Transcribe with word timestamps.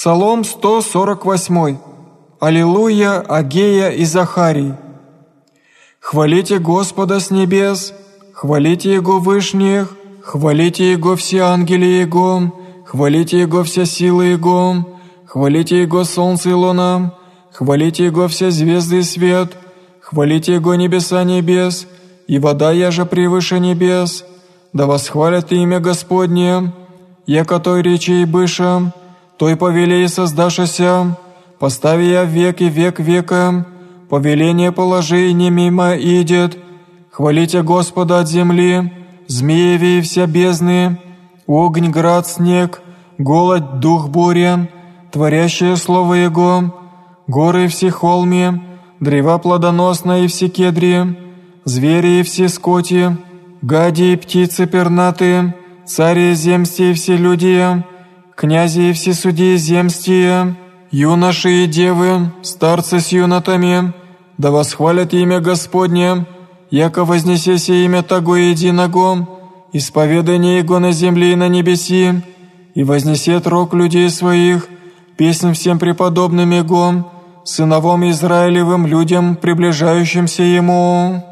Псалом 0.00 0.44
148. 0.44 1.76
Аллилуйя, 2.38 3.18
Агея 3.18 3.90
и 3.90 4.04
Захарий. 4.04 4.74
Хвалите 5.98 6.60
Господа 6.60 7.18
с 7.18 7.32
небес, 7.32 7.92
хвалите 8.32 8.92
Его 8.92 9.18
вышних, 9.18 9.96
хвалите 10.22 10.92
Его 10.92 11.16
все 11.16 11.40
ангели 11.40 11.86
Его, 11.86 12.54
хвалите 12.86 13.40
Его 13.40 13.64
вся 13.64 13.86
силы 13.86 14.26
Его, 14.26 14.86
хвалите 15.26 15.82
Его 15.82 16.04
солнце 16.04 16.50
и 16.50 16.52
луна, 16.52 17.12
хвалите 17.50 18.04
Его 18.04 18.28
все 18.28 18.52
звезды 18.52 19.00
и 19.00 19.02
свет, 19.02 19.56
хвалите 20.00 20.54
Его 20.54 20.76
небеса 20.76 21.24
небес, 21.24 21.88
и 22.28 22.38
вода 22.38 22.70
яже 22.70 23.04
превыше 23.04 23.58
небес, 23.58 24.24
да 24.72 24.86
восхвалят 24.86 25.50
имя 25.50 25.80
Господне, 25.80 26.72
яко 27.26 27.58
той 27.58 27.82
речи 27.82 28.12
и 28.12 28.24
быша, 28.24 28.92
той 29.38 29.56
повелей 29.56 30.08
создашася, 30.08 31.16
постави 31.58 32.10
я 32.10 32.24
век 32.24 32.60
и 32.60 32.68
век 32.68 32.98
века, 32.98 33.64
повеление 34.10 34.72
положи 34.72 35.30
и 35.30 35.32
не 35.32 35.50
мимо 35.50 35.96
идет. 35.96 36.58
Хвалите 37.10 37.62
Господа 37.62 38.20
от 38.20 38.28
земли, 38.28 38.92
змееви 39.28 39.98
и 39.98 40.00
вся 40.00 40.26
бездны, 40.26 40.98
огонь, 41.46 41.90
град, 41.90 42.26
снег, 42.26 42.82
голод, 43.18 43.80
дух 43.80 44.08
буря, 44.08 44.68
творящее 45.12 45.76
слово 45.76 46.14
Его, 46.14 46.74
горы 47.28 47.68
все 47.68 47.90
холми, 47.90 48.60
древа 49.00 49.38
плодоносные 49.38 50.24
и 50.24 50.28
все 50.28 50.48
кедри, 50.48 51.16
звери 51.64 52.20
и 52.20 52.22
все 52.22 52.48
скоти, 52.48 53.16
гади 53.62 54.12
и 54.12 54.16
птицы 54.16 54.66
пернатые, 54.66 55.54
цари 55.86 56.34
земсти 56.34 56.90
и 56.90 56.94
все 56.94 57.16
люди, 57.16 57.82
князи 58.38 58.90
и 58.90 58.92
все 58.92 59.14
судьи 59.14 59.56
земстие, 59.56 60.54
юноши 60.92 61.64
и 61.64 61.66
девы, 61.66 62.30
старцы 62.42 63.00
с 63.00 63.08
юнотами, 63.08 63.92
да 64.38 64.52
восхвалят 64.52 65.12
имя 65.12 65.40
Господне, 65.40 66.24
яко 66.70 67.04
вознесеся 67.04 67.72
имя 67.72 68.04
Того 68.04 68.36
единого, 68.36 69.28
исповедание 69.72 70.58
Его 70.58 70.78
на 70.78 70.92
земле 70.92 71.32
и 71.32 71.36
на 71.36 71.48
небеси, 71.48 72.22
и 72.76 72.84
вознесет 72.84 73.48
рог 73.48 73.74
людей 73.74 74.08
своих, 74.08 74.68
песнь 75.16 75.52
всем 75.52 75.80
преподобным 75.80 76.50
Его, 76.52 77.10
сыновом 77.44 78.08
Израилевым 78.08 78.86
людям, 78.86 79.34
приближающимся 79.34 80.44
Ему». 80.44 81.27